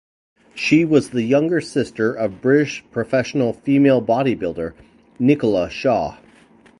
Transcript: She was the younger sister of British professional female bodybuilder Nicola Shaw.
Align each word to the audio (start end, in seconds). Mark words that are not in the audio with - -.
She 0.55 0.83
was 0.83 1.11
the 1.11 1.21
younger 1.21 1.61
sister 1.61 2.11
of 2.11 2.41
British 2.41 2.83
professional 2.89 3.53
female 3.53 4.01
bodybuilder 4.01 4.73
Nicola 5.19 5.69
Shaw. 5.69 6.17